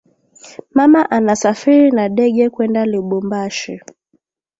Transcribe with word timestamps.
Mama 0.73 1.11
anasafiri 1.11 1.91
na 1.91 2.05
dege 2.15 2.45
kwenda 2.53 2.85
lubumbashi 2.91 3.81